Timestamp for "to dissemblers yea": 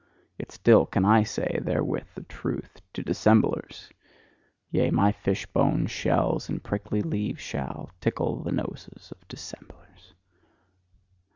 2.93-4.89